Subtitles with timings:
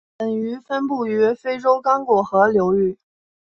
[0.17, 2.97] 本鱼分布于非洲刚果河流域。